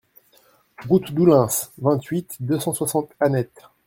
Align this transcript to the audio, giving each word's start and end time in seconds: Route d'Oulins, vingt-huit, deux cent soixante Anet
Route 0.89 1.11
d'Oulins, 1.11 1.69
vingt-huit, 1.77 2.35
deux 2.39 2.59
cent 2.59 2.73
soixante 2.73 3.11
Anet 3.19 3.51